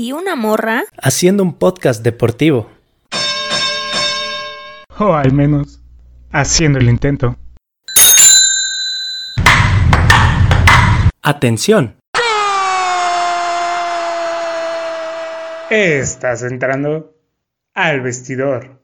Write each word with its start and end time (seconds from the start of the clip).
¿Y 0.00 0.12
una 0.12 0.36
morra? 0.36 0.84
Haciendo 1.02 1.42
un 1.42 1.54
podcast 1.54 2.04
deportivo. 2.04 2.70
O 4.96 5.12
al 5.12 5.32
menos, 5.32 5.80
haciendo 6.30 6.78
el 6.78 6.88
intento. 6.88 7.36
Atención. 11.20 11.96
Estás 15.68 16.44
entrando 16.44 17.16
al 17.74 18.00
vestidor. 18.00 18.80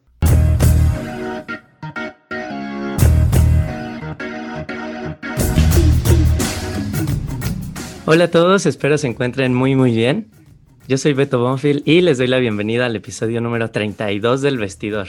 Hola 8.05 8.25
a 8.25 8.31
todos, 8.33 8.67
espero 8.67 8.99
se 8.99 9.07
encuentren 9.07 9.55
muy 9.55 9.77
muy 9.77 9.95
bien. 9.95 10.44
Yo 10.87 10.99
soy 10.99 11.15
Beto 11.15 11.39
Bonfield 11.39 11.89
y 11.89 12.03
les 12.03 12.19
doy 12.19 12.27
la 12.27 12.39
bienvenida 12.39 12.85
al 12.85 12.95
episodio 12.95 13.41
número 13.41 13.71
32 13.71 14.43
del 14.43 14.59
vestidor. 14.59 15.09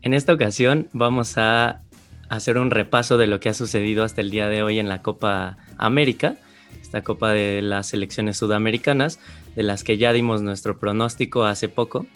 En 0.00 0.14
esta 0.14 0.32
ocasión 0.32 0.88
vamos 0.94 1.36
a 1.36 1.82
hacer 2.30 2.56
un 2.56 2.70
repaso 2.70 3.18
de 3.18 3.26
lo 3.26 3.40
que 3.40 3.50
ha 3.50 3.54
sucedido 3.54 4.04
hasta 4.04 4.22
el 4.22 4.30
día 4.30 4.48
de 4.48 4.62
hoy 4.62 4.78
en 4.78 4.88
la 4.88 5.02
Copa 5.02 5.58
América, 5.76 6.36
esta 6.80 7.02
Copa 7.02 7.30
de 7.32 7.60
las 7.60 7.88
selecciones 7.88 8.38
sudamericanas, 8.38 9.20
de 9.54 9.64
las 9.64 9.84
que 9.84 9.98
ya 9.98 10.14
dimos 10.14 10.40
nuestro 10.40 10.78
pronóstico 10.78 11.44
hace 11.44 11.68
poco. 11.68 12.06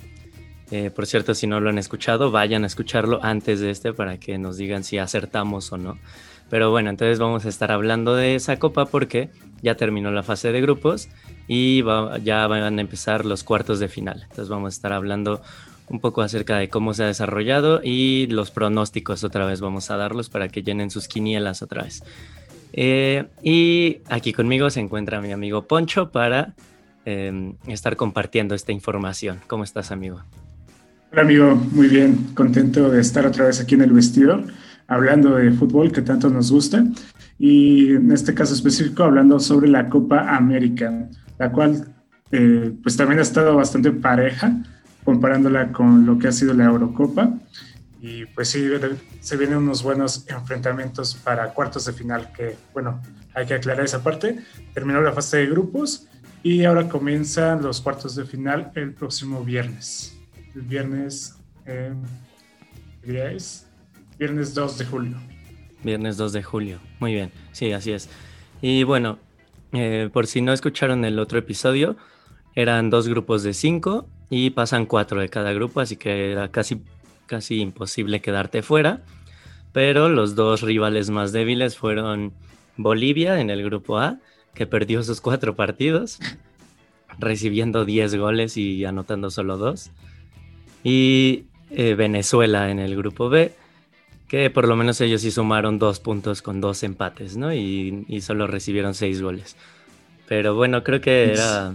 Eh, 0.70 0.90
por 0.90 1.04
cierto, 1.04 1.34
si 1.34 1.46
no 1.46 1.60
lo 1.60 1.68
han 1.68 1.76
escuchado, 1.76 2.30
vayan 2.30 2.64
a 2.64 2.68
escucharlo 2.68 3.22
antes 3.22 3.60
de 3.60 3.72
este 3.72 3.92
para 3.92 4.18
que 4.18 4.38
nos 4.38 4.56
digan 4.56 4.84
si 4.84 4.96
acertamos 4.96 5.70
o 5.70 5.76
no. 5.76 5.98
Pero 6.48 6.70
bueno, 6.70 6.88
entonces 6.88 7.18
vamos 7.18 7.44
a 7.44 7.50
estar 7.50 7.70
hablando 7.70 8.14
de 8.14 8.36
esa 8.36 8.58
copa 8.58 8.86
porque 8.86 9.28
ya 9.60 9.74
terminó 9.74 10.10
la 10.10 10.22
fase 10.22 10.50
de 10.50 10.62
grupos 10.62 11.10
y 11.48 11.82
ya 12.22 12.46
van 12.46 12.78
a 12.78 12.80
empezar 12.80 13.24
los 13.24 13.44
cuartos 13.44 13.78
de 13.80 13.88
final. 13.88 14.22
Entonces 14.22 14.48
vamos 14.48 14.74
a 14.74 14.76
estar 14.76 14.92
hablando 14.92 15.42
un 15.88 16.00
poco 16.00 16.22
acerca 16.22 16.56
de 16.56 16.68
cómo 16.68 16.94
se 16.94 17.04
ha 17.04 17.06
desarrollado 17.06 17.80
y 17.82 18.26
los 18.28 18.50
pronósticos 18.50 19.22
otra 19.24 19.44
vez 19.44 19.60
vamos 19.60 19.90
a 19.90 19.96
darlos 19.96 20.30
para 20.30 20.48
que 20.48 20.62
llenen 20.62 20.90
sus 20.90 21.08
quinielas 21.08 21.62
otra 21.62 21.82
vez. 21.82 22.02
Eh, 22.72 23.26
y 23.42 23.98
aquí 24.08 24.32
conmigo 24.32 24.70
se 24.70 24.80
encuentra 24.80 25.20
mi 25.20 25.32
amigo 25.32 25.66
Poncho 25.66 26.10
para 26.10 26.54
em, 27.04 27.54
estar 27.66 27.96
compartiendo 27.96 28.54
esta 28.54 28.72
información. 28.72 29.40
¿Cómo 29.46 29.62
estás, 29.62 29.90
amigo? 29.92 30.22
Hola, 31.12 31.22
amigo. 31.22 31.54
Muy 31.72 31.88
bien. 31.88 32.34
Contento 32.34 32.90
de 32.90 33.00
estar 33.00 33.26
otra 33.26 33.46
vez 33.46 33.60
aquí 33.60 33.74
en 33.74 33.82
el 33.82 33.92
vestidor 33.92 34.44
hablando 34.86 35.36
de 35.36 35.50
fútbol 35.52 35.92
que 35.92 36.02
tanto 36.02 36.28
nos 36.28 36.50
gusta 36.50 36.84
y 37.38 37.92
en 37.92 38.12
este 38.12 38.34
caso 38.34 38.54
específico 38.54 39.04
hablando 39.04 39.40
sobre 39.40 39.68
la 39.68 39.88
Copa 39.88 40.36
América, 40.36 41.08
la 41.44 41.52
cual 41.52 41.94
eh, 42.30 42.72
pues 42.82 42.96
también 42.96 43.18
ha 43.18 43.22
estado 43.22 43.54
bastante 43.54 43.90
pareja 43.92 44.50
comparándola 45.04 45.72
con 45.72 46.06
lo 46.06 46.18
que 46.18 46.28
ha 46.28 46.32
sido 46.32 46.54
la 46.54 46.64
Eurocopa 46.64 47.34
y 48.00 48.24
pues 48.26 48.48
sí, 48.48 48.66
se 49.20 49.36
vienen 49.36 49.58
unos 49.58 49.82
buenos 49.82 50.26
enfrentamientos 50.28 51.14
para 51.14 51.50
cuartos 51.50 51.84
de 51.84 51.92
final 51.92 52.32
que 52.32 52.56
bueno, 52.72 53.02
hay 53.34 53.44
que 53.44 53.54
aclarar 53.54 53.84
esa 53.84 54.02
parte, 54.02 54.38
terminó 54.72 55.02
la 55.02 55.12
fase 55.12 55.38
de 55.38 55.46
grupos 55.46 56.08
y 56.42 56.64
ahora 56.64 56.88
comienzan 56.88 57.62
los 57.62 57.82
cuartos 57.82 58.16
de 58.16 58.24
final 58.24 58.72
el 58.74 58.94
próximo 58.94 59.44
viernes, 59.44 60.16
el 60.54 60.62
viernes, 60.62 61.36
eh, 61.66 61.92
¿qué 63.02 63.34
es? 63.34 63.66
Viernes 64.18 64.54
2 64.54 64.78
de 64.78 64.84
julio. 64.86 65.16
Viernes 65.82 66.16
2 66.16 66.32
de 66.32 66.42
julio. 66.42 66.78
Muy 67.00 67.12
bien. 67.12 67.30
Sí, 67.52 67.72
así 67.72 67.92
es. 67.92 68.08
Y 68.62 68.84
bueno, 68.84 69.18
eh, 69.74 70.08
por 70.12 70.26
si 70.26 70.40
no 70.40 70.52
escucharon 70.52 71.04
el 71.04 71.18
otro 71.18 71.38
episodio, 71.38 71.96
eran 72.54 72.90
dos 72.90 73.08
grupos 73.08 73.42
de 73.42 73.54
cinco 73.54 74.06
y 74.30 74.50
pasan 74.50 74.86
cuatro 74.86 75.20
de 75.20 75.28
cada 75.28 75.52
grupo, 75.52 75.80
así 75.80 75.96
que 75.96 76.32
era 76.32 76.50
casi, 76.50 76.82
casi 77.26 77.60
imposible 77.60 78.20
quedarte 78.20 78.62
fuera. 78.62 79.02
Pero 79.72 80.08
los 80.08 80.36
dos 80.36 80.62
rivales 80.62 81.10
más 81.10 81.32
débiles 81.32 81.76
fueron 81.76 82.32
Bolivia 82.76 83.40
en 83.40 83.50
el 83.50 83.64
grupo 83.64 83.98
A, 83.98 84.18
que 84.54 84.66
perdió 84.66 85.02
sus 85.02 85.20
cuatro 85.20 85.56
partidos, 85.56 86.20
recibiendo 87.18 87.84
10 87.84 88.14
goles 88.16 88.56
y 88.56 88.84
anotando 88.84 89.30
solo 89.30 89.56
dos. 89.56 89.90
Y 90.84 91.46
eh, 91.70 91.94
Venezuela 91.94 92.70
en 92.70 92.78
el 92.78 92.96
grupo 92.96 93.28
B, 93.28 93.52
que 94.28 94.50
por 94.50 94.66
lo 94.66 94.76
menos 94.76 95.00
ellos 95.00 95.22
sí 95.22 95.30
sumaron 95.30 95.78
dos 95.78 96.00
puntos 96.00 96.42
con 96.42 96.60
dos 96.60 96.82
empates, 96.82 97.36
¿no? 97.36 97.52
Y, 97.52 98.20
solo 98.22 98.46
recibieron 98.46 98.94
seis 98.94 99.20
goles. 99.20 99.56
Pero 100.26 100.54
bueno, 100.54 100.82
creo 100.82 101.00
que 101.00 101.32
era 101.32 101.74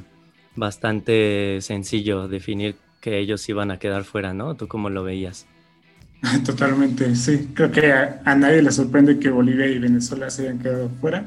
bastante 0.55 1.59
sencillo 1.61 2.27
definir 2.27 2.75
que 3.01 3.19
ellos 3.19 3.47
iban 3.47 3.71
a 3.71 3.79
quedar 3.79 4.03
fuera, 4.03 4.33
¿no? 4.33 4.55
¿Tú 4.55 4.67
cómo 4.67 4.89
lo 4.89 5.03
veías? 5.03 5.45
Totalmente, 6.45 7.15
sí. 7.15 7.49
Creo 7.53 7.71
que 7.71 7.93
a, 7.93 8.35
nadie 8.35 8.61
le 8.61 8.71
sorprende 8.71 9.19
que 9.19 9.29
Bolivia 9.29 9.67
y 9.67 9.79
Venezuela 9.79 10.29
se 10.29 10.43
hayan 10.43 10.59
quedado 10.59 10.89
fuera. 10.99 11.25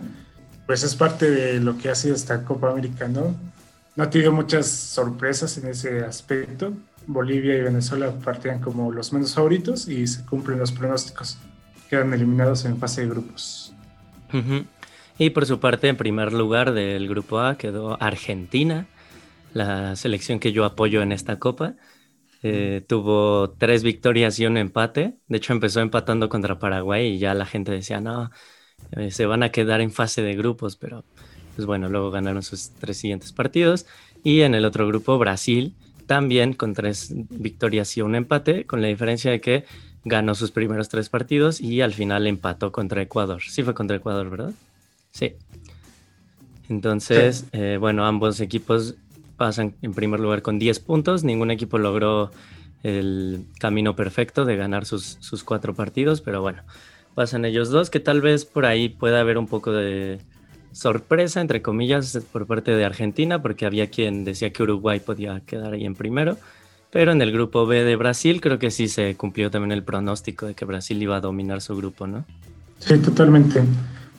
Pues 0.66 0.82
es 0.82 0.94
parte 0.94 1.30
de 1.30 1.60
lo 1.60 1.78
que 1.78 1.88
ha 1.88 1.94
sido 1.94 2.14
esta 2.14 2.44
Copa 2.44 2.70
América, 2.70 3.08
¿no? 3.08 3.34
No 3.94 4.04
ha 4.04 4.10
tenido 4.10 4.32
muchas 4.32 4.66
sorpresas 4.66 5.56
en 5.58 5.68
ese 5.68 6.00
aspecto. 6.00 6.72
Bolivia 7.06 7.56
y 7.56 7.60
Venezuela 7.62 8.12
partían 8.24 8.60
como 8.60 8.92
los 8.92 9.12
menos 9.12 9.34
favoritos 9.34 9.88
y 9.88 10.06
se 10.06 10.24
cumplen 10.24 10.58
los 10.58 10.72
pronósticos. 10.72 11.38
Quedan 11.88 12.12
eliminados 12.12 12.64
en 12.64 12.78
fase 12.78 13.02
de 13.02 13.08
grupos. 13.08 13.74
Y 15.18 15.30
por 15.30 15.46
su 15.46 15.60
parte, 15.60 15.88
en 15.88 15.96
primer 15.96 16.32
lugar 16.32 16.72
del 16.72 17.08
grupo 17.08 17.40
A 17.40 17.58
quedó 17.58 18.02
Argentina, 18.02 18.86
la 19.52 19.94
selección 19.96 20.38
que 20.40 20.52
yo 20.52 20.64
apoyo 20.64 21.02
en 21.02 21.12
esta 21.12 21.38
copa. 21.38 21.74
Eh, 22.42 22.82
tuvo 22.88 23.50
tres 23.50 23.82
victorias 23.82 24.38
y 24.40 24.46
un 24.46 24.56
empate. 24.56 25.16
De 25.28 25.36
hecho, 25.36 25.52
empezó 25.52 25.80
empatando 25.80 26.28
contra 26.28 26.58
Paraguay 26.58 27.14
y 27.14 27.18
ya 27.18 27.34
la 27.34 27.46
gente 27.46 27.70
decía, 27.70 28.00
no, 28.00 28.30
eh, 28.92 29.10
se 29.10 29.26
van 29.26 29.42
a 29.42 29.50
quedar 29.50 29.80
en 29.80 29.92
fase 29.92 30.22
de 30.22 30.34
grupos, 30.34 30.76
pero 30.76 31.04
pues 31.54 31.66
bueno, 31.66 31.88
luego 31.88 32.10
ganaron 32.10 32.42
sus 32.42 32.70
tres 32.70 32.96
siguientes 32.96 33.32
partidos. 33.32 33.86
Y 34.24 34.40
en 34.40 34.54
el 34.54 34.64
otro 34.64 34.86
grupo, 34.86 35.18
Brasil, 35.18 35.76
también 36.12 36.52
con 36.52 36.74
tres 36.74 37.10
victorias 37.30 37.96
y 37.96 38.02
un 38.02 38.14
empate, 38.14 38.66
con 38.66 38.82
la 38.82 38.88
diferencia 38.88 39.30
de 39.30 39.40
que 39.40 39.64
ganó 40.04 40.34
sus 40.34 40.50
primeros 40.50 40.90
tres 40.90 41.08
partidos 41.08 41.58
y 41.58 41.80
al 41.80 41.94
final 41.94 42.26
empató 42.26 42.70
contra 42.70 43.00
Ecuador. 43.00 43.40
Sí 43.40 43.62
fue 43.62 43.72
contra 43.72 43.96
Ecuador, 43.96 44.28
¿verdad? 44.28 44.52
Sí. 45.10 45.32
Entonces, 46.68 47.46
eh, 47.52 47.78
bueno, 47.80 48.04
ambos 48.04 48.40
equipos 48.40 48.94
pasan 49.38 49.74
en 49.80 49.94
primer 49.94 50.20
lugar 50.20 50.42
con 50.42 50.58
10 50.58 50.80
puntos. 50.80 51.24
Ningún 51.24 51.50
equipo 51.50 51.78
logró 51.78 52.30
el 52.82 53.46
camino 53.58 53.96
perfecto 53.96 54.44
de 54.44 54.56
ganar 54.56 54.84
sus, 54.84 55.16
sus 55.20 55.42
cuatro 55.44 55.72
partidos, 55.72 56.20
pero 56.20 56.42
bueno, 56.42 56.62
pasan 57.14 57.46
ellos 57.46 57.70
dos, 57.70 57.88
que 57.88 58.00
tal 58.00 58.20
vez 58.20 58.44
por 58.44 58.66
ahí 58.66 58.90
pueda 58.90 59.20
haber 59.20 59.38
un 59.38 59.46
poco 59.46 59.72
de 59.72 60.20
sorpresa, 60.72 61.40
entre 61.40 61.62
comillas, 61.62 62.18
por 62.32 62.46
parte 62.46 62.72
de 62.72 62.84
Argentina, 62.84 63.42
porque 63.42 63.66
había 63.66 63.90
quien 63.90 64.24
decía 64.24 64.52
que 64.52 64.62
Uruguay 64.62 65.00
podía 65.00 65.40
quedar 65.46 65.74
ahí 65.74 65.84
en 65.84 65.94
primero. 65.94 66.36
Pero 66.90 67.12
en 67.12 67.22
el 67.22 67.32
grupo 67.32 67.66
B 67.66 67.84
de 67.84 67.96
Brasil 67.96 68.40
creo 68.40 68.58
que 68.58 68.70
sí 68.70 68.86
se 68.86 69.14
cumplió 69.16 69.50
también 69.50 69.72
el 69.72 69.82
pronóstico 69.82 70.46
de 70.46 70.54
que 70.54 70.66
Brasil 70.66 71.02
iba 71.02 71.16
a 71.16 71.20
dominar 71.20 71.62
su 71.62 71.74
grupo, 71.74 72.06
¿no? 72.06 72.26
Sí, 72.78 72.98
totalmente. 72.98 73.62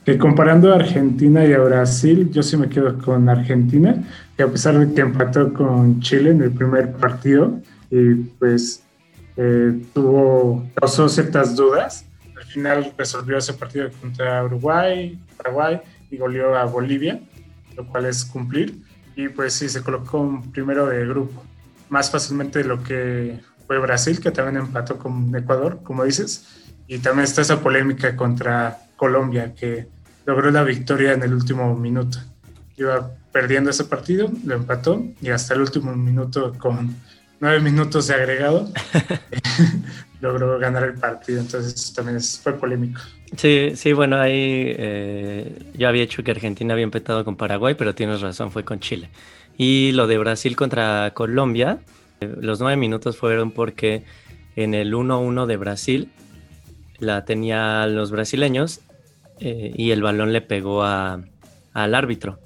Que 0.03 0.17
comparando 0.17 0.73
a 0.73 0.77
Argentina 0.77 1.45
y 1.45 1.53
a 1.53 1.59
Brasil, 1.59 2.31
yo 2.31 2.41
sí 2.41 2.57
me 2.57 2.69
quedo 2.69 2.97
con 2.97 3.29
Argentina, 3.29 4.03
que 4.35 4.43
a 4.43 4.47
pesar 4.47 4.79
de 4.79 4.93
que 4.93 5.01
empató 5.01 5.53
con 5.53 6.01
Chile 6.01 6.31
en 6.31 6.41
el 6.41 6.51
primer 6.51 6.93
partido 6.93 7.59
y 7.91 8.15
pues 8.39 8.83
eh, 9.37 9.79
tuvo, 9.93 10.67
causó 10.73 11.07
ciertas 11.07 11.55
dudas, 11.55 12.05
al 12.35 12.43
final 12.45 12.93
resolvió 12.97 13.37
ese 13.37 13.53
partido 13.53 13.89
contra 14.01 14.43
Uruguay, 14.43 15.17
Paraguay 15.37 15.79
y 16.13 16.17
goleó 16.17 16.55
a 16.55 16.65
Bolivia, 16.65 17.19
lo 17.75 17.87
cual 17.87 18.05
es 18.05 18.23
cumplir. 18.23 18.83
Y 19.15 19.29
pues 19.29 19.53
sí, 19.53 19.67
se 19.67 19.81
colocó 19.81 20.43
primero 20.51 20.85
de 20.85 21.07
grupo, 21.07 21.43
más 21.89 22.11
fácilmente 22.11 22.59
de 22.59 22.65
lo 22.65 22.83
que 22.83 23.39
fue 23.65 23.79
Brasil, 23.79 24.19
que 24.19 24.29
también 24.29 24.57
empató 24.57 24.99
con 24.99 25.35
Ecuador, 25.35 25.79
como 25.83 26.03
dices. 26.03 26.71
Y 26.87 26.99
también 26.99 27.23
está 27.23 27.41
esa 27.41 27.61
polémica 27.61 28.15
contra 28.15 28.77
Colombia, 28.95 29.55
que 29.55 29.87
logró 30.25 30.51
la 30.51 30.63
victoria 30.63 31.13
en 31.13 31.23
el 31.23 31.33
último 31.33 31.75
minuto. 31.75 32.19
iba 32.77 33.11
perdiendo 33.31 33.71
ese 33.71 33.85
partido, 33.85 34.31
lo 34.45 34.53
empató 34.53 35.03
y 35.19 35.29
hasta 35.29 35.55
el 35.55 35.61
último 35.61 35.95
minuto 35.95 36.53
con 36.59 36.95
nueve 37.39 37.59
minutos 37.59 38.07
de 38.07 38.13
agregado 38.13 38.71
logró 40.23 40.57
ganar 40.57 40.83
el 40.83 40.93
partido. 40.95 41.41
Entonces 41.41 41.93
también 41.93 42.19
fue 42.21 42.53
polémico. 42.53 43.01
Sí, 43.35 43.71
sí, 43.75 43.93
bueno, 43.93 44.19
ahí 44.19 44.73
eh, 44.77 45.59
yo 45.73 45.87
había 45.87 46.03
hecho 46.03 46.23
que 46.23 46.31
Argentina 46.31 46.73
había 46.73 46.83
empezado 46.83 47.25
con 47.25 47.35
Paraguay, 47.35 47.75
pero 47.77 47.93
tienes 47.93 48.21
razón, 48.21 48.51
fue 48.51 48.63
con 48.63 48.79
Chile. 48.79 49.09
Y 49.57 49.91
lo 49.91 50.07
de 50.07 50.17
Brasil 50.17 50.55
contra 50.55 51.11
Colombia, 51.13 51.79
eh, 52.21 52.33
los 52.39 52.59
nueve 52.59 52.77
minutos 52.77 53.17
fueron 53.17 53.51
porque 53.51 54.03
en 54.55 54.73
el 54.73 54.93
1-1 54.93 55.45
de 55.45 55.57
Brasil 55.57 56.09
la 56.99 57.25
tenían 57.25 57.95
los 57.95 58.11
brasileños 58.11 58.81
eh, 59.39 59.73
y 59.75 59.91
el 59.91 60.01
balón 60.01 60.31
le 60.31 60.41
pegó 60.41 60.83
al 60.83 61.25
árbitro. 61.73 62.39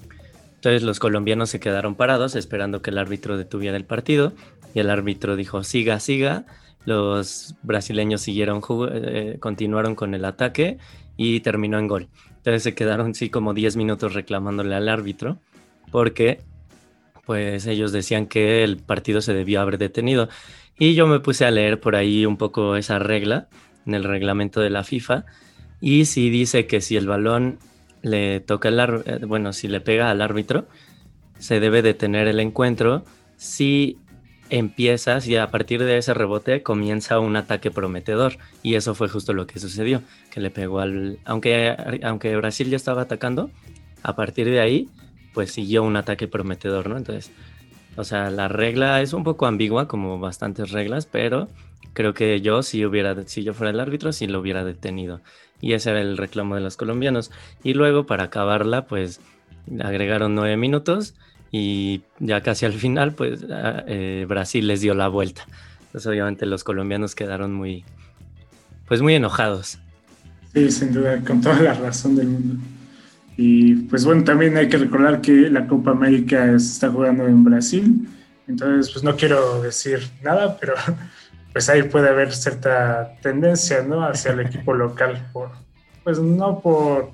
Entonces 0.56 0.82
los 0.82 0.98
colombianos 0.98 1.50
se 1.50 1.60
quedaron 1.60 1.94
parados 1.94 2.34
esperando 2.34 2.82
que 2.82 2.90
el 2.90 2.98
árbitro 2.98 3.36
detuviera 3.36 3.76
el 3.76 3.84
partido 3.84 4.32
y 4.74 4.80
el 4.80 4.90
árbitro 4.90 5.36
dijo 5.36 5.62
siga, 5.64 6.00
siga. 6.00 6.46
Los 6.88 7.54
brasileños 7.62 8.22
siguieron, 8.22 8.62
eh, 8.90 9.36
continuaron 9.40 9.94
con 9.94 10.14
el 10.14 10.24
ataque 10.24 10.78
y 11.18 11.40
terminó 11.40 11.78
en 11.78 11.86
gol. 11.86 12.08
Entonces 12.38 12.62
se 12.62 12.74
quedaron 12.74 13.14
sí 13.14 13.28
como 13.28 13.52
10 13.52 13.76
minutos 13.76 14.14
reclamándole 14.14 14.74
al 14.74 14.88
árbitro 14.88 15.36
porque 15.90 16.40
pues 17.26 17.66
ellos 17.66 17.92
decían 17.92 18.26
que 18.26 18.64
el 18.64 18.78
partido 18.78 19.20
se 19.20 19.34
debió 19.34 19.60
haber 19.60 19.76
detenido. 19.76 20.30
Y 20.78 20.94
yo 20.94 21.06
me 21.06 21.20
puse 21.20 21.44
a 21.44 21.50
leer 21.50 21.78
por 21.78 21.94
ahí 21.94 22.24
un 22.24 22.38
poco 22.38 22.76
esa 22.76 22.98
regla 22.98 23.48
en 23.84 23.92
el 23.92 24.04
reglamento 24.04 24.62
de 24.62 24.70
la 24.70 24.82
FIFA 24.82 25.26
y 25.82 26.06
si 26.06 26.30
dice 26.30 26.66
que 26.66 26.80
si 26.80 26.96
el 26.96 27.06
balón 27.06 27.58
le 28.00 28.40
toca 28.40 28.70
el 28.70 28.80
eh, 28.80 29.26
bueno, 29.26 29.52
si 29.52 29.68
le 29.68 29.82
pega 29.82 30.10
al 30.10 30.22
árbitro, 30.22 30.68
se 31.38 31.60
debe 31.60 31.82
detener 31.82 32.28
el 32.28 32.40
encuentro 32.40 33.04
si 33.36 33.98
empieza, 34.50 35.20
si 35.20 35.36
a 35.36 35.50
partir 35.50 35.82
de 35.82 35.98
ese 35.98 36.14
rebote 36.14 36.62
comienza 36.62 37.18
un 37.20 37.36
ataque 37.36 37.70
prometedor. 37.70 38.38
Y 38.62 38.74
eso 38.74 38.94
fue 38.94 39.08
justo 39.08 39.32
lo 39.32 39.46
que 39.46 39.58
sucedió, 39.58 40.02
que 40.30 40.40
le 40.40 40.50
pegó 40.50 40.80
al... 40.80 41.18
Aunque, 41.24 41.76
aunque 42.02 42.36
Brasil 42.36 42.70
ya 42.70 42.76
estaba 42.76 43.02
atacando, 43.02 43.50
a 44.02 44.16
partir 44.16 44.46
de 44.46 44.60
ahí, 44.60 44.88
pues 45.34 45.52
siguió 45.52 45.82
un 45.82 45.96
ataque 45.96 46.28
prometedor, 46.28 46.88
¿no? 46.88 46.96
Entonces, 46.96 47.30
o 47.96 48.04
sea, 48.04 48.30
la 48.30 48.48
regla 48.48 49.00
es 49.02 49.12
un 49.12 49.24
poco 49.24 49.46
ambigua, 49.46 49.88
como 49.88 50.18
bastantes 50.18 50.70
reglas, 50.70 51.06
pero 51.06 51.48
creo 51.92 52.14
que 52.14 52.40
yo, 52.40 52.62
si, 52.62 52.84
hubiera, 52.84 53.16
si 53.26 53.42
yo 53.42 53.54
fuera 53.54 53.70
el 53.70 53.80
árbitro, 53.80 54.12
sí 54.12 54.26
lo 54.26 54.40
hubiera 54.40 54.64
detenido. 54.64 55.20
Y 55.60 55.72
ese 55.72 55.90
era 55.90 56.00
el 56.00 56.16
reclamo 56.16 56.54
de 56.54 56.60
los 56.60 56.76
colombianos. 56.76 57.32
Y 57.64 57.74
luego, 57.74 58.06
para 58.06 58.24
acabarla, 58.24 58.86
pues 58.86 59.20
agregaron 59.80 60.34
nueve 60.34 60.56
minutos 60.56 61.14
y 61.50 62.02
ya 62.18 62.42
casi 62.42 62.66
al 62.66 62.74
final, 62.74 63.12
pues 63.14 63.44
eh, 63.48 64.26
Brasil 64.28 64.66
les 64.66 64.80
dio 64.80 64.94
la 64.94 65.08
vuelta. 65.08 65.46
Entonces, 65.86 66.06
obviamente, 66.06 66.44
los 66.46 66.64
colombianos 66.64 67.14
quedaron 67.14 67.54
muy, 67.54 67.84
pues 68.86 69.00
muy 69.00 69.14
enojados. 69.14 69.78
Sí, 70.52 70.70
sin 70.70 70.92
duda, 70.92 71.20
con 71.20 71.40
toda 71.40 71.60
la 71.60 71.74
razón 71.74 72.16
del 72.16 72.28
mundo. 72.28 72.56
Y 73.36 73.74
pues 73.74 74.04
bueno, 74.04 74.24
también 74.24 74.56
hay 74.56 74.68
que 74.68 74.78
recordar 74.78 75.20
que 75.20 75.48
la 75.48 75.66
Copa 75.66 75.92
América 75.92 76.46
se 76.58 76.72
está 76.72 76.90
jugando 76.90 77.26
en 77.26 77.44
Brasil. 77.44 78.08
Entonces, 78.48 78.92
pues 78.92 79.04
no 79.04 79.16
quiero 79.16 79.62
decir 79.62 80.00
nada, 80.22 80.58
pero 80.58 80.74
pues 81.52 81.68
ahí 81.68 81.84
puede 81.84 82.08
haber 82.08 82.32
cierta 82.32 83.14
tendencia, 83.22 83.82
¿no? 83.82 84.04
Hacia 84.04 84.32
el 84.32 84.40
equipo 84.40 84.74
local, 84.74 85.28
por, 85.32 85.52
pues 86.02 86.18
no 86.18 86.60
por, 86.60 87.12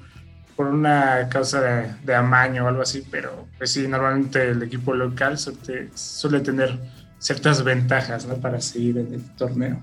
por 0.56 0.66
una 0.66 1.28
causa 1.28 1.88
de, 2.04 2.14
amaño 2.14 2.64
o 2.64 2.68
algo 2.68 2.82
así, 2.82 3.04
pero 3.10 3.46
pues 3.58 3.70
sí, 3.72 3.88
normalmente 3.88 4.50
el 4.50 4.62
equipo 4.62 4.94
local 4.94 5.38
suele, 5.38 6.40
tener 6.40 6.78
ciertas 7.18 7.64
ventajas, 7.64 8.26
¿no? 8.26 8.36
Para 8.36 8.60
seguir 8.60 8.98
en 8.98 9.14
el 9.14 9.22
torneo. 9.36 9.82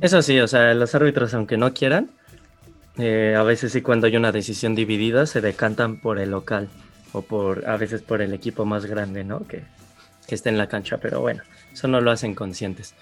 Eso 0.00 0.22
sí, 0.22 0.38
o 0.40 0.48
sea, 0.48 0.74
los 0.74 0.94
árbitros, 0.94 1.34
aunque 1.34 1.56
no 1.56 1.72
quieran, 1.72 2.10
eh, 2.98 3.34
a 3.36 3.42
veces 3.42 3.72
sí 3.72 3.82
cuando 3.82 4.06
hay 4.06 4.16
una 4.16 4.32
decisión 4.32 4.74
dividida 4.74 5.26
se 5.26 5.40
decantan 5.40 6.00
por 6.00 6.18
el 6.18 6.30
local 6.30 6.68
o 7.12 7.22
por 7.22 7.68
a 7.68 7.76
veces 7.76 8.02
por 8.02 8.20
el 8.20 8.34
equipo 8.34 8.64
más 8.64 8.86
grande, 8.86 9.24
¿no? 9.24 9.46
Que, 9.46 9.62
que 10.26 10.34
esté 10.34 10.48
en 10.48 10.58
la 10.58 10.68
cancha, 10.68 10.98
pero 10.98 11.20
bueno, 11.20 11.42
eso 11.72 11.88
no 11.88 12.00
lo 12.00 12.10
hacen 12.10 12.34
conscientes. 12.34 12.94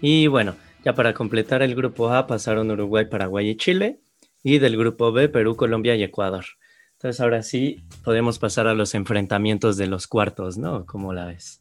Y 0.00 0.26
bueno, 0.26 0.54
ya 0.84 0.94
para 0.94 1.14
completar 1.14 1.62
el 1.62 1.74
grupo 1.74 2.12
A 2.12 2.26
pasaron 2.26 2.70
Uruguay, 2.70 3.06
Paraguay 3.06 3.48
y 3.48 3.56
Chile. 3.56 4.00
Y 4.44 4.60
del 4.60 4.76
grupo 4.76 5.10
B, 5.10 5.28
Perú, 5.28 5.56
Colombia 5.56 5.96
y 5.96 6.04
Ecuador. 6.04 6.44
Entonces 6.92 7.20
ahora 7.20 7.42
sí 7.42 7.84
podemos 8.04 8.38
pasar 8.38 8.68
a 8.68 8.74
los 8.74 8.94
enfrentamientos 8.94 9.76
de 9.76 9.88
los 9.88 10.06
cuartos, 10.06 10.56
¿no? 10.56 10.86
¿Cómo 10.86 11.12
la 11.12 11.26
ves? 11.26 11.60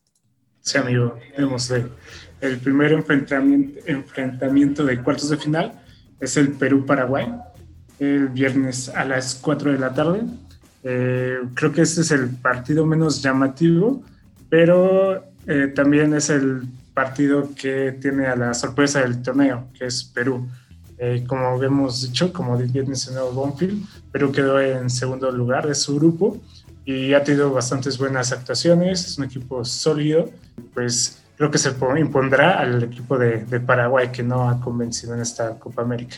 Sí, 0.62 0.78
amigo, 0.78 1.18
vemos 1.36 1.72
el 2.44 2.58
primer 2.60 2.92
enfrentamiento, 2.92 3.80
enfrentamiento 3.86 4.86
de 4.86 5.02
cuartos 5.02 5.30
de 5.30 5.38
final 5.38 5.82
es 6.20 6.38
el 6.38 6.52
Perú-Paraguay, 6.54 7.34
el 8.00 8.30
viernes 8.30 8.90
a 8.90 9.06
las 9.06 9.36
4 9.36 9.74
de 9.74 9.80
la 9.80 9.94
tarde. 9.94 10.22
Eh, 10.84 11.40
creo 11.54 11.72
que 11.72 11.82
este 11.82 12.02
es 12.02 12.12
el 12.12 12.30
partido 12.30 12.86
menos 12.86 13.22
llamativo, 13.22 14.04
pero 14.50 15.24
eh, 15.48 15.72
también 15.76 16.14
es 16.14 16.30
el 16.30 16.64
partido 16.94 17.50
que 17.56 17.98
tiene 18.00 18.28
a 18.28 18.36
la 18.36 18.54
sorpresa 18.54 19.02
del 19.02 19.22
torneo, 19.22 19.70
que 19.78 19.86
es 19.86 20.04
Perú. 20.04 20.50
Eh, 21.06 21.26
como 21.28 21.62
hemos 21.62 22.02
dicho, 22.02 22.32
como 22.32 22.58
bien 22.58 22.88
mencionó 22.88 23.30
Bonfield, 23.30 23.86
Perú 24.10 24.32
quedó 24.32 24.62
en 24.62 24.90
segundo 24.90 25.30
lugar 25.34 25.68
de 25.68 25.76
su 25.76 25.98
grupo 25.98 26.38
y 26.86 27.12
ha 27.12 27.22
tenido 27.22 27.52
bastantes 27.52 27.98
buenas 27.98 28.32
actuaciones, 28.32 29.06
es 29.06 29.18
un 29.18 29.26
equipo 29.26 29.66
sólido, 29.66 30.30
pues 30.74 31.22
creo 31.36 31.52
que 31.52 31.58
se 31.58 31.76
impondrá 32.00 32.58
al 32.58 32.84
equipo 32.84 33.18
de, 33.18 33.40
Paraguay 33.60 34.14
que 34.14 34.24
no 34.24 34.48
ha 34.48 34.62
convencido 34.62 35.14
en 35.14 35.20
esta 35.20 35.60
Copa 35.60 35.82
América. 35.82 36.16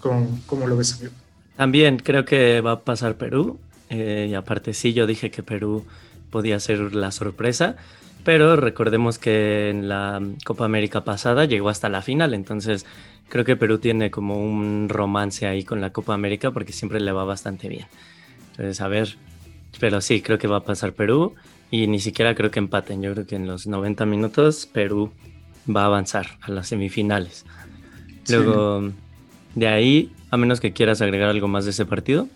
¿Cómo, 0.00 0.28
cómo 0.46 0.68
lo 0.68 0.76
ves, 0.76 0.94
amigo? 0.94 1.12
También 1.56 1.96
creo 1.96 2.24
que 2.24 2.60
va 2.60 2.72
a 2.72 2.80
pasar 2.82 3.16
Perú, 3.16 3.58
eh, 3.90 4.28
y 4.30 4.34
aparte 4.34 4.74
sí, 4.74 4.92
yo 4.92 5.08
dije 5.08 5.32
que 5.32 5.42
Perú 5.42 5.84
podía 6.30 6.60
ser 6.60 6.94
la 6.94 7.10
sorpresa, 7.10 7.74
pero 8.22 8.54
recordemos 8.54 9.18
que 9.18 9.70
en 9.70 9.88
la 9.88 10.22
Copa 10.44 10.66
América 10.66 11.02
pasada 11.02 11.46
llegó 11.46 11.68
hasta 11.68 11.88
la 11.88 12.00
final, 12.00 12.32
entonces 12.32 12.86
creo 13.28 13.44
que 13.44 13.56
Perú 13.56 13.78
tiene 13.78 14.10
como 14.10 14.40
un 14.42 14.88
romance 14.88 15.46
ahí 15.46 15.64
con 15.64 15.80
la 15.80 15.90
Copa 15.90 16.14
América 16.14 16.50
porque 16.50 16.72
siempre 16.72 17.00
le 17.00 17.12
va 17.12 17.24
bastante 17.24 17.68
bien. 17.68 17.86
Entonces, 18.52 18.80
a 18.80 18.88
ver, 18.88 19.16
pero 19.80 20.00
sí, 20.00 20.20
creo 20.20 20.38
que 20.38 20.46
va 20.46 20.58
a 20.58 20.64
pasar 20.64 20.92
Perú 20.92 21.34
y 21.70 21.86
ni 21.86 21.98
siquiera 21.98 22.34
creo 22.34 22.50
que 22.50 22.60
empaten. 22.60 23.02
Yo 23.02 23.12
creo 23.12 23.26
que 23.26 23.36
en 23.36 23.46
los 23.46 23.66
90 23.66 24.06
minutos 24.06 24.66
Perú 24.66 25.12
va 25.74 25.82
a 25.82 25.86
avanzar 25.86 26.38
a 26.42 26.50
las 26.50 26.68
semifinales. 26.68 27.44
Luego, 28.28 28.92
de 29.54 29.68
ahí, 29.68 30.12
a 30.30 30.36
menos 30.36 30.60
que 30.60 30.72
quieras 30.72 31.02
agregar 31.02 31.28
algo 31.28 31.48
más 31.48 31.64
de 31.64 31.72
ese 31.72 31.84
partido. 31.84 32.28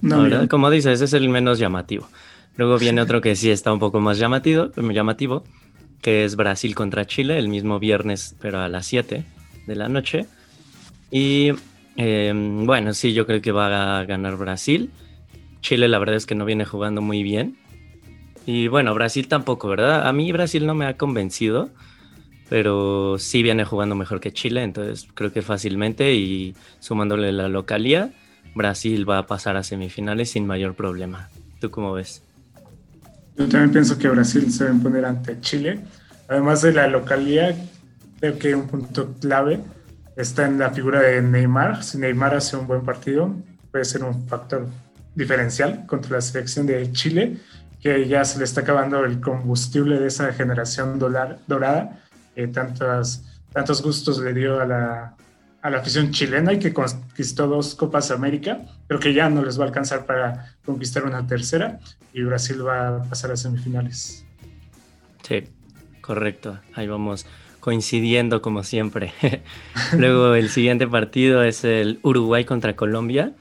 No, 0.00 0.48
Como 0.48 0.70
dices, 0.70 1.00
es 1.00 1.12
el 1.12 1.28
menos 1.28 1.58
llamativo. 1.58 2.08
Luego 2.56 2.78
viene 2.78 3.00
otro 3.00 3.20
que 3.20 3.36
sí 3.36 3.50
está 3.50 3.72
un 3.72 3.78
poco 3.78 4.00
más 4.00 4.18
llamativo, 4.18 4.70
llamativo, 4.76 5.44
que 6.00 6.24
es 6.24 6.34
Brasil 6.34 6.74
contra 6.74 7.06
Chile, 7.06 7.38
el 7.38 7.48
mismo 7.48 7.78
viernes, 7.78 8.34
pero 8.40 8.60
a 8.60 8.68
las 8.68 8.86
7 8.86 9.24
de 9.68 9.76
la 9.76 9.88
noche. 9.88 10.26
Y 11.10 11.52
em, 11.96 12.66
bueno, 12.66 12.92
sí, 12.94 13.12
yo 13.12 13.26
creo 13.26 13.40
que 13.40 13.52
va 13.52 14.00
a 14.00 14.04
ganar 14.04 14.36
Brasil. 14.36 14.90
Chile 15.60 15.88
la 15.88 15.98
verdad 15.98 16.16
es 16.16 16.26
que 16.26 16.34
no 16.34 16.44
viene 16.44 16.64
jugando 16.64 17.00
muy 17.00 17.22
bien. 17.22 17.56
Y 18.46 18.68
bueno, 18.68 18.94
Brasil 18.94 19.28
tampoco, 19.28 19.68
¿verdad? 19.68 20.08
A 20.08 20.12
mí 20.12 20.32
Brasil 20.32 20.66
no 20.66 20.74
me 20.74 20.86
ha 20.86 20.96
convencido, 20.96 21.68
pero 22.48 23.16
sí 23.18 23.42
viene 23.42 23.64
jugando 23.64 23.94
mejor 23.94 24.20
que 24.20 24.32
Chile, 24.32 24.62
entonces 24.62 25.06
creo 25.14 25.32
que 25.32 25.42
fácilmente 25.42 26.14
y 26.14 26.54
sumándole 26.80 27.30
la 27.30 27.48
localía, 27.48 28.10
Brasil 28.54 29.08
va 29.08 29.18
a 29.18 29.26
pasar 29.26 29.56
a 29.56 29.62
semifinales 29.62 30.30
sin 30.30 30.46
mayor 30.46 30.74
problema. 30.74 31.28
¿Tú 31.60 31.70
cómo 31.70 31.92
ves? 31.92 32.22
Yo 33.36 33.48
también 33.48 33.70
pienso 33.70 33.98
que 33.98 34.08
Brasil 34.08 34.50
se 34.50 34.64
va 34.64 34.70
a 34.70 34.72
imponer 34.72 35.04
ante 35.04 35.40
Chile. 35.40 35.80
Además 36.28 36.62
de 36.62 36.72
la 36.72 36.88
localidad, 36.88 37.54
creo 38.20 38.38
que 38.38 38.54
un 38.54 38.66
punto 38.66 39.14
clave 39.20 39.60
está 40.16 40.46
en 40.46 40.58
la 40.58 40.70
figura 40.70 41.00
de 41.00 41.22
Neymar. 41.22 41.82
Si 41.82 41.98
Neymar 41.98 42.34
hace 42.34 42.56
un 42.56 42.66
buen 42.66 42.82
partido, 42.82 43.34
puede 43.70 43.84
ser 43.84 44.04
un 44.04 44.26
factor 44.26 44.66
diferencial 45.14 45.86
contra 45.86 46.12
la 46.12 46.20
selección 46.20 46.66
de 46.66 46.90
Chile, 46.92 47.38
que 47.80 48.08
ya 48.08 48.24
se 48.24 48.38
le 48.38 48.44
está 48.44 48.62
acabando 48.62 49.04
el 49.04 49.20
combustible 49.20 49.98
de 49.98 50.08
esa 50.08 50.32
generación 50.32 50.98
dorada. 50.98 52.00
Eh, 52.34 52.48
tantos, 52.48 53.22
tantos 53.52 53.82
gustos 53.82 54.18
le 54.20 54.32
dio 54.32 54.60
a 54.60 54.66
la, 54.66 55.16
a 55.62 55.70
la 55.70 55.78
afición 55.78 56.10
chilena 56.10 56.52
y 56.52 56.58
que 56.58 56.72
conquistó 56.72 57.46
dos 57.46 57.74
Copas 57.74 58.10
América, 58.10 58.60
pero 58.86 59.00
que 59.00 59.12
ya 59.12 59.28
no 59.28 59.44
les 59.44 59.58
va 59.58 59.64
a 59.64 59.66
alcanzar 59.68 60.06
para 60.06 60.56
conquistar 60.64 61.04
una 61.04 61.26
tercera 61.26 61.80
y 62.12 62.22
Brasil 62.22 62.64
va 62.66 62.88
a 62.88 63.02
pasar 63.02 63.32
a 63.32 63.36
semifinales. 63.36 64.24
Sí, 65.22 65.44
correcto. 66.00 66.60
Ahí 66.74 66.86
vamos 66.86 67.26
coincidiendo 67.60 68.42
como 68.42 68.62
siempre. 68.62 69.12
Luego 69.96 70.34
el 70.34 70.48
siguiente 70.48 70.86
partido 70.86 71.42
es 71.42 71.64
el 71.64 71.98
Uruguay 72.02 72.44
contra 72.44 72.76
Colombia. 72.76 73.32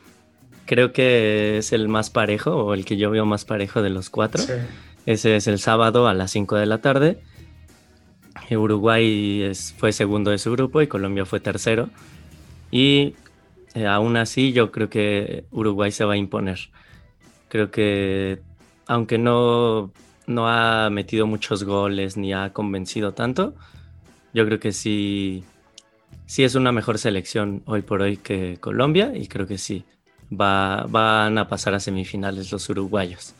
creo 0.66 0.92
que 0.92 1.58
es 1.60 1.72
el 1.72 1.88
más 1.88 2.10
parejo 2.10 2.52
o 2.56 2.74
el 2.74 2.86
que 2.86 2.98
yo 2.98 3.10
veo 3.10 3.26
más 3.26 3.46
parejo 3.46 3.82
de 3.82 3.90
los 3.90 4.10
cuatro. 4.10 4.44
Ese 5.06 5.38
es 5.38 5.48
el 5.48 5.60
sábado 5.60 6.08
a 6.08 6.14
las 6.14 6.32
5 6.32 6.58
de 6.58 6.66
la 6.66 6.80
tarde. 6.80 7.22
Uruguay 8.52 9.52
fue 9.78 9.92
segundo 9.92 10.32
de 10.32 10.38
su 10.38 10.52
grupo 10.52 10.82
y 10.82 10.88
Colombia 10.88 11.26
fue 11.26 11.40
tercero. 11.40 11.90
Y 12.72 13.16
eh, 13.74 13.86
aún 13.86 14.18
así 14.18 14.54
yo 14.54 14.72
creo 14.72 14.90
que 14.90 15.46
Uruguay 15.52 15.92
se 15.92 16.06
va 16.06 16.14
a 16.14 16.18
imponer. 16.18 16.60
Creo 17.50 17.72
que 17.72 18.42
aunque 18.86 19.18
no, 19.18 19.92
no 20.26 20.48
ha 20.48 20.90
metido 20.90 21.28
muchos 21.28 21.64
goles 21.64 22.18
ni 22.18 22.34
ha 22.34 22.54
convencido 22.54 23.14
tanto, 23.14 23.56
yo 24.38 24.46
creo 24.46 24.60
que 24.60 24.72
sí, 24.72 25.44
sí 26.28 26.44
es 26.44 26.54
una 26.54 26.72
mejor 26.72 27.00
selección 27.00 27.64
hoy 27.66 27.82
por 27.82 28.04
hoy 28.04 28.18
que 28.18 28.58
Colombia 28.60 29.12
y 29.16 29.28
creo 29.28 29.48
que 29.48 29.58
sí, 29.58 29.84
va, 30.32 30.84
van 30.84 31.40
a 31.40 31.48
pasar 31.48 31.74
a 31.74 31.80
semifinales 31.80 32.52
los 32.52 32.70
uruguayos. 32.70 33.34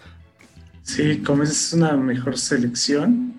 Sí, 0.82 1.20
como 1.20 1.44
es 1.44 1.72
una 1.74 1.96
mejor 1.96 2.40
selección 2.40 3.36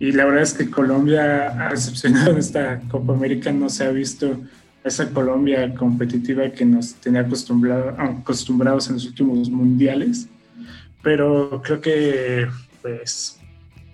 y 0.00 0.12
la 0.12 0.24
verdad 0.24 0.42
es 0.42 0.54
que 0.54 0.70
Colombia 0.70 1.66
ha 1.66 1.68
decepcionado 1.68 2.30
en 2.30 2.38
esta 2.38 2.80
Copa 2.88 3.12
América, 3.12 3.52
no 3.52 3.68
se 3.68 3.84
ha 3.84 3.90
visto 3.90 4.40
esa 4.82 5.10
Colombia 5.10 5.74
competitiva 5.74 6.48
que 6.48 6.64
nos 6.64 6.94
tenía 6.94 7.20
acostumbrado, 7.20 7.90
acostumbrados 7.90 8.88
en 8.88 8.94
los 8.94 9.04
últimos 9.04 9.50
mundiales, 9.50 10.28
pero 11.02 11.60
creo 11.62 11.78
que 11.78 12.48
pues 12.80 13.38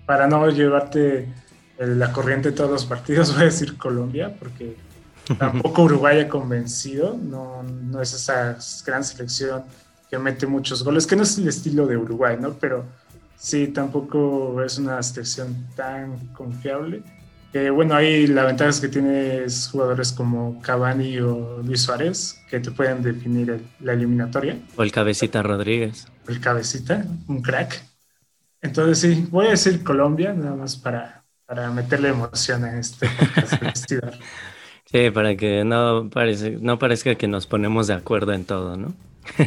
para 0.05 0.25
no 0.25 0.49
llevarte 0.49 1.27
la 1.79 2.11
corriente 2.11 2.51
de 2.51 2.57
todos 2.57 2.69
los 2.69 2.85
partidos 2.85 3.31
voy 3.33 3.43
a 3.43 3.45
decir 3.45 3.77
Colombia 3.77 4.35
porque 4.37 4.75
tampoco 5.37 5.83
Uruguay 5.83 6.21
ha 6.21 6.29
convencido, 6.29 7.17
no, 7.17 7.63
no 7.63 8.01
es 8.01 8.13
esa 8.13 8.57
gran 8.85 9.03
selección 9.03 9.63
que 10.09 10.17
mete 10.17 10.47
muchos 10.47 10.83
goles, 10.83 11.05
que 11.05 11.15
no 11.15 11.23
es 11.23 11.37
el 11.37 11.47
estilo 11.47 11.85
de 11.85 11.95
Uruguay, 11.95 12.35
¿no? 12.39 12.53
Pero 12.53 12.85
sí, 13.37 13.67
tampoco 13.67 14.61
es 14.63 14.79
una 14.79 15.01
selección 15.03 15.67
tan 15.75 16.17
confiable. 16.33 17.03
Eh, 17.53 17.69
bueno, 17.69 17.95
ahí 17.95 18.27
la 18.27 18.43
ventaja 18.43 18.69
es 18.69 18.79
que 18.79 18.87
tienes 18.87 19.69
jugadores 19.71 20.11
como 20.11 20.59
Cavani 20.61 21.19
o 21.19 21.61
Luis 21.63 21.81
Suárez 21.81 22.39
que 22.49 22.59
te 22.59 22.71
pueden 22.71 23.01
definir 23.01 23.63
la 23.79 23.93
eliminatoria. 23.93 24.57
O 24.75 24.83
el 24.83 24.91
Cabecita 24.91 25.41
Rodríguez. 25.43 26.07
El 26.27 26.39
Cabecita, 26.39 27.05
un 27.27 27.41
crack. 27.41 27.83
Entonces 28.61 28.99
sí, 28.99 29.27
voy 29.29 29.47
a 29.47 29.51
decir 29.51 29.83
Colombia, 29.83 30.33
nada 30.33 30.55
más 30.55 30.75
para, 30.75 31.18
para 31.49 31.71
meterle 31.71 32.09
emoción 32.09 32.63
a 32.63 32.79
este 32.79 33.09
festival. 33.59 34.19
Sí, 34.85 35.09
para 35.09 35.35
que 35.35 35.63
no, 35.65 36.07
parece, 36.11 36.51
no 36.61 36.77
parezca 36.77 37.15
que 37.15 37.27
nos 37.27 37.47
ponemos 37.47 37.87
de 37.87 37.95
acuerdo 37.95 38.33
en 38.33 38.45
todo, 38.45 38.77
¿no? 38.77 38.93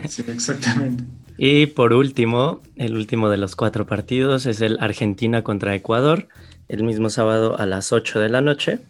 Sí, 0.08 0.24
exactamente. 0.26 1.04
y 1.38 1.66
por 1.66 1.92
último, 1.92 2.60
el 2.74 2.96
último 2.96 3.30
de 3.30 3.36
los 3.36 3.54
cuatro 3.54 3.86
partidos 3.86 4.46
es 4.46 4.60
el 4.60 4.78
Argentina 4.80 5.42
contra 5.42 5.76
Ecuador, 5.76 6.26
el 6.68 6.82
mismo 6.82 7.08
sábado 7.08 7.56
a 7.56 7.66
las 7.66 7.92
8 7.92 8.18
de 8.18 8.28
la 8.28 8.40
noche. 8.40 8.80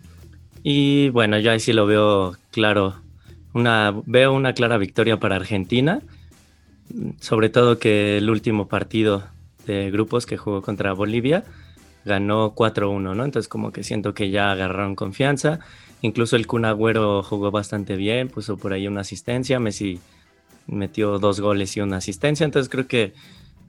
Y 0.62 1.10
bueno, 1.10 1.38
yo 1.38 1.50
ahí 1.50 1.60
sí 1.60 1.74
lo 1.74 1.84
veo 1.84 2.38
claro. 2.50 2.96
Una, 3.52 3.92
veo 4.06 4.32
una 4.32 4.54
clara 4.54 4.78
victoria 4.78 5.20
para 5.20 5.36
Argentina, 5.36 6.00
sobre 7.20 7.50
todo 7.50 7.78
que 7.78 8.16
el 8.16 8.30
último 8.30 8.68
partido 8.68 9.24
de 9.66 9.90
grupos 9.90 10.24
que 10.24 10.38
jugó 10.38 10.62
contra 10.62 10.94
Bolivia 10.94 11.44
ganó 12.04 12.54
4-1, 12.54 13.14
¿no? 13.14 13.24
Entonces 13.24 13.48
como 13.48 13.72
que 13.72 13.84
siento 13.84 14.14
que 14.14 14.30
ya 14.30 14.52
agarraron 14.52 14.94
confianza. 14.94 15.60
Incluso 16.00 16.36
el 16.36 16.46
Kun 16.46 16.64
Agüero 16.64 17.22
jugó 17.22 17.50
bastante 17.50 17.96
bien, 17.96 18.28
puso 18.28 18.56
por 18.56 18.72
ahí 18.72 18.88
una 18.88 19.02
asistencia. 19.02 19.60
Messi 19.60 20.00
metió 20.66 21.18
dos 21.18 21.40
goles 21.40 21.76
y 21.76 21.80
una 21.80 21.98
asistencia. 21.98 22.44
Entonces 22.44 22.68
creo 22.68 22.86
que 22.86 23.12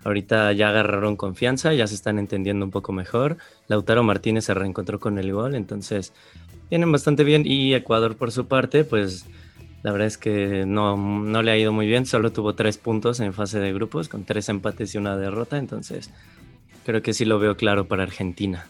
ahorita 0.04 0.52
ya 0.54 0.70
agarraron 0.70 1.16
confianza, 1.16 1.74
ya 1.74 1.88
se 1.88 1.96
están 1.96 2.20
entendiendo 2.20 2.66
un 2.66 2.72
poco 2.72 2.92
mejor. 2.92 3.38
Lautaro 3.68 4.04
Martínez 4.04 4.46
se 4.46 4.54
reencontró 4.54 5.00
con 5.00 5.18
el 5.20 5.32
gol, 5.32 5.56
entonces 5.56 6.14
vienen 6.70 6.92
bastante 6.92 7.24
bien. 7.24 7.44
Y 7.46 7.74
Ecuador 7.74 8.16
por 8.16 8.32
su 8.32 8.48
parte, 8.48 8.84
pues 8.84 9.26
la 9.84 9.92
verdad 9.92 10.08
es 10.08 10.18
que 10.18 10.66
no, 10.66 10.98
no 10.98 11.44
le 11.44 11.52
ha 11.52 11.58
ido 11.58 11.74
muy 11.74 11.86
bien, 11.88 12.06
solo 12.06 12.32
tuvo 12.32 12.56
tres 12.56 12.78
puntos 12.78 13.20
en 13.20 13.34
fase 13.34 13.60
de 13.60 13.74
grupos, 13.74 14.08
con 14.08 14.24
tres 14.24 14.48
empates 14.50 14.96
y 14.96 14.98
una 14.98 15.18
derrota, 15.18 15.58
entonces 15.58 16.10
creo 16.86 17.02
que 17.02 17.14
sí 17.14 17.26
lo 17.26 17.40
veo 17.40 17.58
claro 17.58 17.88
para 17.88 18.04
Argentina. 18.04 18.66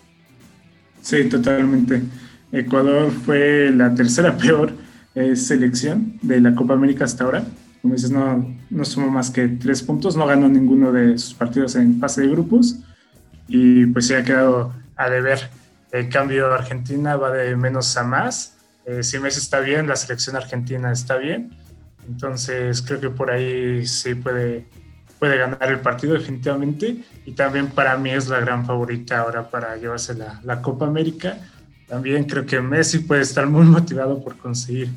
Sí, 1.01 1.25
totalmente. 1.25 2.01
Ecuador 2.51 3.11
fue 3.11 3.71
la 3.71 3.93
tercera 3.93 4.37
peor 4.37 4.73
eh, 5.15 5.35
selección 5.35 6.17
de 6.21 6.41
la 6.41 6.55
Copa 6.55 6.73
América 6.73 7.05
hasta 7.05 7.23
ahora 7.23 7.43
como 7.83 7.95
dices, 7.95 8.11
no, 8.11 8.55
no 8.69 8.85
sumó 8.85 9.11
más 9.11 9.29
que 9.29 9.45
tres 9.45 9.83
puntos, 9.83 10.15
no 10.15 10.25
ganó 10.25 10.47
ninguno 10.47 10.93
de 10.93 11.17
sus 11.17 11.33
partidos 11.33 11.75
en 11.75 11.99
fase 11.99 12.21
de 12.21 12.29
grupos 12.29 12.77
y 13.45 13.85
pues 13.87 14.07
se 14.07 14.15
ha 14.15 14.23
quedado 14.23 14.73
a 14.95 15.09
deber. 15.09 15.49
El 15.91 16.07
cambio 16.07 16.53
Argentina 16.53 17.17
va 17.17 17.31
de 17.31 17.57
menos 17.57 17.97
a 17.97 18.05
más. 18.05 18.55
Eh, 18.85 19.03
si 19.03 19.19
Messi 19.19 19.39
está 19.39 19.59
bien, 19.59 19.85
la 19.85 19.97
selección 19.97 20.37
argentina 20.37 20.93
está 20.93 21.17
bien. 21.17 21.57
Entonces 22.07 22.81
creo 22.81 23.01
que 23.01 23.09
por 23.09 23.29
ahí 23.29 23.85
sí 23.85 24.15
puede, 24.15 24.65
puede 25.23 25.37
ganar 25.37 25.71
el 25.71 25.79
partido 25.79 26.15
definitivamente. 26.15 26.97
Y 27.25 27.31
también 27.31 27.67
para 27.67 27.97
mí 27.97 28.09
es 28.09 28.27
la 28.27 28.41
gran 28.41 28.65
favorita 28.65 29.21
ahora 29.21 29.49
para 29.49 29.77
llevarse 29.77 30.13
la, 30.15 30.41
la 30.43 30.61
Copa 30.61 30.85
América. 30.85 31.37
También 31.87 32.25
creo 32.25 32.45
que 32.45 32.59
Messi 32.59 32.99
puede 32.99 33.21
estar 33.21 33.47
muy 33.47 33.63
motivado 33.63 34.21
por 34.21 34.35
conseguir 34.35 34.89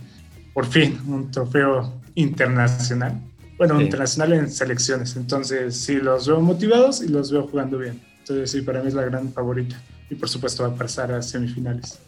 por 0.53 0.67
fin 0.67 1.01
un 1.07 1.31
trofeo 1.31 1.93
internacional. 2.17 3.21
Bueno, 3.57 3.81
internacional 3.81 4.33
en 4.33 4.51
selecciones. 4.51 5.15
Entonces, 5.15 5.77
sí, 5.77 5.95
los 5.95 6.27
veo 6.27 6.41
motivados 6.41 7.05
y 7.05 7.07
los 7.07 7.31
veo 7.31 7.47
jugando 7.47 7.79
bien. 7.79 8.03
Entonces, 8.19 8.51
sí, 8.51 8.63
para 8.63 8.83
mí 8.83 8.89
es 8.89 8.95
la 8.95 9.05
gran 9.05 9.33
favorita. 9.33 9.81
Y 10.11 10.17
por 10.17 10.29
supuesto 10.29 10.65
va 10.65 10.71
a 10.71 10.75
pasar 10.75 11.13
a 11.13 11.23
semifinales. 11.23 12.01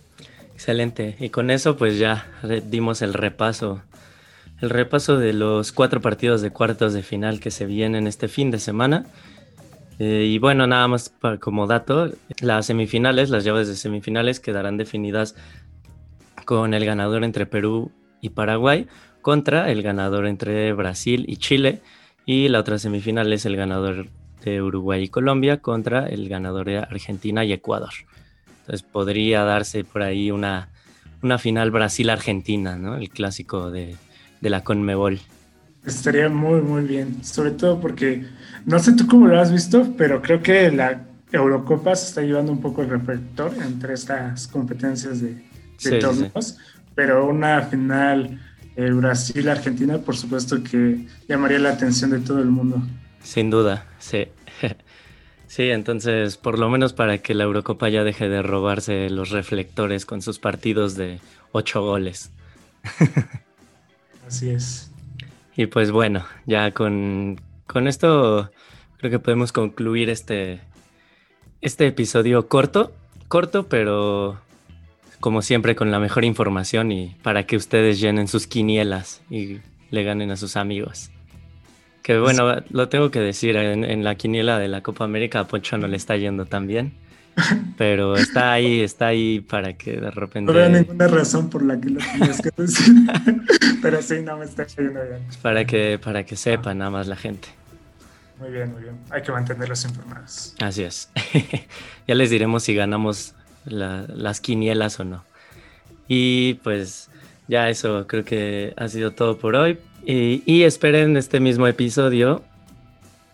Excelente. 0.54 1.14
Y 1.20 1.28
con 1.28 1.52
eso, 1.52 1.76
pues 1.76 2.00
ya 2.00 2.26
dimos 2.68 3.00
el 3.00 3.14
repaso. 3.14 3.80
El 4.60 4.70
repaso 4.70 5.18
de 5.18 5.32
los 5.32 5.70
cuatro 5.70 6.00
partidos 6.00 6.42
de 6.42 6.50
cuartos 6.50 6.92
de 6.92 7.02
final 7.02 7.38
que 7.38 7.52
se 7.52 7.64
vienen 7.64 8.08
este 8.08 8.26
fin 8.26 8.50
de 8.50 8.58
semana. 8.58 9.06
Eh, 10.00 10.24
y 10.28 10.38
bueno, 10.38 10.66
nada 10.66 10.88
más 10.88 11.12
como 11.40 11.66
dato, 11.66 12.10
las 12.40 12.66
semifinales, 12.66 13.30
las 13.30 13.44
llaves 13.44 13.68
de 13.68 13.76
semifinales 13.76 14.40
quedarán 14.40 14.76
definidas 14.76 15.36
con 16.44 16.74
el 16.74 16.84
ganador 16.84 17.22
entre 17.22 17.46
Perú 17.46 17.92
y 18.20 18.30
Paraguay 18.30 18.86
contra 19.22 19.70
el 19.70 19.82
ganador 19.82 20.26
entre 20.26 20.72
Brasil 20.72 21.24
y 21.28 21.36
Chile. 21.36 21.80
Y 22.26 22.48
la 22.48 22.58
otra 22.58 22.78
semifinal 22.78 23.32
es 23.32 23.46
el 23.46 23.56
ganador 23.56 24.08
de 24.44 24.60
Uruguay 24.60 25.04
y 25.04 25.08
Colombia 25.08 25.58
contra 25.58 26.06
el 26.06 26.28
ganador 26.28 26.66
de 26.66 26.78
Argentina 26.78 27.44
y 27.44 27.52
Ecuador. 27.52 27.92
Entonces 28.60 28.82
podría 28.82 29.44
darse 29.44 29.84
por 29.84 30.02
ahí 30.02 30.32
una, 30.32 30.68
una 31.22 31.38
final 31.38 31.70
Brasil-Argentina, 31.70 32.76
¿no? 32.76 32.96
El 32.96 33.08
clásico 33.08 33.70
de, 33.70 33.96
de 34.40 34.50
la 34.50 34.64
Conmebol. 34.64 35.20
Estaría 35.84 36.28
muy, 36.28 36.60
muy 36.60 36.82
bien. 36.82 37.24
Sobre 37.24 37.52
todo 37.52 37.80
porque, 37.80 38.26
no 38.66 38.78
sé 38.78 38.94
tú 38.94 39.06
cómo 39.06 39.26
lo 39.26 39.40
has 39.40 39.52
visto, 39.52 39.94
pero 39.96 40.20
creo 40.20 40.42
que 40.42 40.70
la 40.70 41.04
Eurocopa 41.32 41.94
se 41.96 42.08
está 42.08 42.22
llevando 42.22 42.52
un 42.52 42.60
poco 42.60 42.82
el 42.82 42.90
reflector 42.90 43.52
entre 43.62 43.94
estas 43.94 44.46
competencias 44.48 45.20
de, 45.20 45.44
de 45.82 45.98
torneos. 45.98 46.58
Pero 46.94 47.26
una 47.26 47.62
final 47.62 48.40
Brasil-Argentina, 48.78 49.98
por 49.98 50.16
supuesto 50.16 50.62
que 50.62 51.06
llamaría 51.28 51.58
la 51.58 51.70
atención 51.70 52.10
de 52.10 52.20
todo 52.20 52.40
el 52.40 52.48
mundo. 52.48 52.80
Sin 53.22 53.50
duda, 53.50 53.86
sí. 53.98 54.28
Sí, 55.48 55.70
entonces, 55.70 56.36
por 56.36 56.58
lo 56.58 56.68
menos 56.68 56.92
para 56.92 57.16
que 57.18 57.32
la 57.32 57.44
Eurocopa 57.44 57.88
ya 57.88 58.04
deje 58.04 58.28
de 58.28 58.42
robarse 58.42 59.08
los 59.08 59.30
reflectores 59.30 60.04
con 60.04 60.20
sus 60.20 60.38
partidos 60.38 60.94
de 60.94 61.20
ocho 61.52 61.80
goles. 61.80 62.30
Así 64.28 64.50
es. 64.50 64.92
Y 65.56 65.66
pues 65.66 65.90
bueno, 65.90 66.24
ya 66.46 66.70
con, 66.72 67.40
con 67.66 67.88
esto 67.88 68.50
creo 68.98 69.10
que 69.10 69.18
podemos 69.18 69.52
concluir 69.52 70.10
este, 70.10 70.60
este 71.62 71.86
episodio 71.86 72.46
corto, 72.46 72.92
corto, 73.28 73.68
pero 73.68 74.38
como 75.18 75.40
siempre, 75.40 75.74
con 75.74 75.90
la 75.90 75.98
mejor 75.98 76.26
información 76.26 76.92
y 76.92 77.16
para 77.22 77.44
que 77.44 77.56
ustedes 77.56 78.00
llenen 78.00 78.28
sus 78.28 78.46
quinielas 78.46 79.22
y 79.30 79.58
le 79.90 80.04
ganen 80.04 80.30
a 80.30 80.36
sus 80.36 80.56
amigos. 80.56 81.10
Que 82.02 82.18
bueno, 82.18 82.62
lo 82.68 82.88
tengo 82.90 83.10
que 83.10 83.20
decir, 83.20 83.56
en, 83.56 84.04
la 84.04 84.14
quiniela 84.14 84.58
de 84.58 84.68
la 84.68 84.82
Copa 84.82 85.04
América 85.04 85.40
a 85.40 85.48
Poncho 85.48 85.78
no 85.78 85.88
le 85.88 85.96
está 85.96 86.16
yendo 86.16 86.44
tan 86.44 86.66
bien. 86.66 86.92
Pero 87.76 88.16
está 88.16 88.52
ahí, 88.52 88.80
está 88.80 89.08
ahí 89.08 89.40
para 89.40 89.74
que 89.74 89.92
de 89.92 90.10
repente... 90.10 90.52
No 90.52 90.58
veo 90.58 90.68
ninguna 90.68 91.08
razón 91.08 91.50
por 91.50 91.62
la 91.62 91.80
que 91.80 91.90
lo 91.90 92.00
tienes 92.00 92.40
que 92.40 92.50
decir. 92.56 92.94
pero 93.82 94.02
sí, 94.02 94.20
no 94.22 94.36
me 94.36 94.44
está 94.44 94.66
yendo 94.66 95.00
bien. 95.02 95.20
Para 95.42 95.64
que, 95.64 95.98
para 96.02 96.24
que 96.24 96.36
sepa 96.36 96.74
nada 96.74 96.90
más 96.90 97.06
la 97.06 97.16
gente. 97.16 97.48
Muy 98.40 98.50
bien, 98.50 98.72
muy 98.72 98.82
bien. 98.82 98.96
Hay 99.10 99.22
que 99.22 99.32
mantenerlos 99.32 99.84
informados. 99.84 100.54
Así 100.60 100.82
es. 100.82 101.10
ya 102.06 102.14
les 102.14 102.30
diremos 102.30 102.62
si 102.62 102.74
ganamos 102.74 103.34
las 103.64 104.40
quinielas 104.40 104.98
o 105.00 105.04
no. 105.04 105.24
Y 106.06 106.54
pues 106.62 107.10
ya 107.48 107.68
eso 107.68 108.06
creo 108.06 108.24
que 108.24 108.74
ha 108.76 108.88
sido 108.88 109.12
todo 109.12 109.38
por 109.38 109.56
hoy. 109.56 109.78
Y, 110.04 110.42
y 110.46 110.62
esperen 110.62 111.16
este 111.16 111.40
mismo 111.40 111.66
episodio 111.66 112.42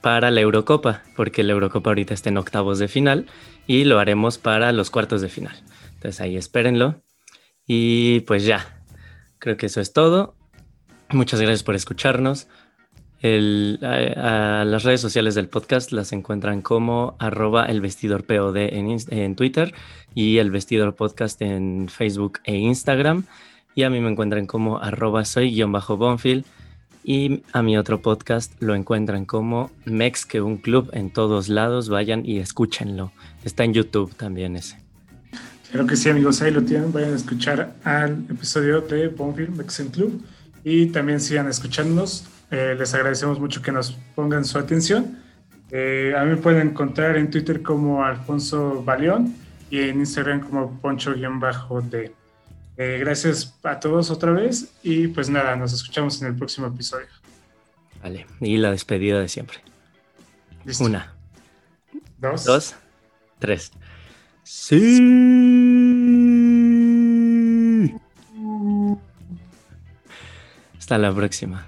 para 0.04 0.30
la 0.30 0.42
Eurocopa, 0.42 1.02
porque 1.16 1.42
la 1.42 1.54
Eurocopa 1.54 1.88
ahorita 1.88 2.12
está 2.12 2.28
en 2.28 2.36
octavos 2.36 2.78
de 2.78 2.88
final 2.88 3.24
y 3.66 3.84
lo 3.84 3.98
haremos 3.98 4.36
para 4.36 4.70
los 4.70 4.90
cuartos 4.90 5.22
de 5.22 5.30
final. 5.30 5.56
Entonces 5.94 6.20
ahí 6.20 6.36
espérenlo. 6.36 7.02
Y 7.66 8.20
pues 8.20 8.44
ya, 8.44 8.82
creo 9.38 9.56
que 9.56 9.64
eso 9.64 9.80
es 9.80 9.94
todo. 9.94 10.36
Muchas 11.08 11.40
gracias 11.40 11.62
por 11.62 11.74
escucharnos. 11.74 12.48
A, 13.22 14.64
las 14.66 14.82
redes 14.82 15.00
sociales 15.00 15.34
del 15.34 15.48
podcast 15.48 15.90
las 15.90 16.12
encuentran 16.12 16.60
como 16.60 17.16
arroba 17.18 17.64
el 17.64 17.80
vestidor 17.80 18.26
POD 18.26 18.56
en, 18.58 19.36
Twitter 19.36 19.72
y 20.14 20.36
el 20.36 20.50
vestidor 20.50 20.96
podcast 20.96 21.40
en 21.40 21.88
Facebook 21.88 22.40
e 22.44 22.56
Instagram. 22.56 23.24
Y 23.74 23.84
a 23.84 23.88
mí 23.90 24.00
me 24.00 24.10
encuentran 24.10 24.44
como 24.44 24.80
arroba 24.80 25.24
soy 25.24 25.52
guion 25.52 25.72
bajo 25.72 25.96
Bonfil. 25.96 26.44
Y 27.06 27.42
a 27.52 27.62
mi 27.62 27.76
otro 27.76 28.00
podcast 28.00 28.54
lo 28.60 28.74
encuentran 28.74 29.26
como 29.26 29.70
Mex 29.84 30.24
que 30.24 30.40
un 30.40 30.56
club 30.56 30.88
en 30.94 31.12
todos 31.12 31.50
lados. 31.50 31.90
Vayan 31.90 32.24
y 32.24 32.38
escúchenlo. 32.38 33.12
Está 33.44 33.64
en 33.64 33.74
YouTube 33.74 34.14
también 34.14 34.56
ese. 34.56 34.78
Claro 35.70 35.86
que 35.86 35.96
sí, 35.96 36.08
amigos, 36.08 36.40
ahí 36.40 36.50
lo 36.50 36.62
tienen. 36.62 36.92
Vayan 36.92 37.12
a 37.12 37.16
escuchar 37.16 37.74
al 37.84 38.24
episodio 38.30 38.80
de 38.80 39.08
Bonfilm 39.08 39.54
Mexican 39.54 39.92
Club 39.92 40.24
y 40.64 40.86
también 40.86 41.20
sigan 41.20 41.46
escuchándonos. 41.46 42.26
Eh, 42.50 42.74
les 42.78 42.94
agradecemos 42.94 43.38
mucho 43.38 43.60
que 43.60 43.70
nos 43.70 43.92
pongan 44.14 44.44
su 44.46 44.58
atención. 44.58 45.18
Eh, 45.70 46.14
a 46.16 46.24
mí 46.24 46.30
me 46.30 46.36
pueden 46.36 46.68
encontrar 46.68 47.18
en 47.18 47.30
Twitter 47.30 47.60
como 47.62 48.02
Alfonso 48.02 48.82
Baleón 48.82 49.34
y 49.70 49.80
en 49.80 49.98
Instagram 49.98 50.40
como 50.40 50.80
Poncho-D. 50.80 52.23
Eh, 52.76 52.98
gracias 52.98 53.54
a 53.62 53.78
todos 53.78 54.10
otra 54.10 54.32
vez 54.32 54.72
y 54.82 55.06
pues 55.08 55.30
nada, 55.30 55.54
nos 55.54 55.72
escuchamos 55.72 56.20
en 56.20 56.28
el 56.28 56.36
próximo 56.36 56.66
episodio. 56.66 57.06
Vale. 58.02 58.26
Y 58.40 58.56
la 58.56 58.70
despedida 58.70 59.20
de 59.20 59.28
siempre. 59.28 59.58
¿Listo? 60.64 60.84
Una, 60.84 61.14
dos, 62.18 62.44
dos, 62.44 62.74
tres. 63.38 63.70
Sí. 64.42 65.00
Hasta 70.78 70.98
la 70.98 71.14
próxima. 71.14 71.66